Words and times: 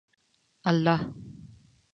الله 0.71 0.97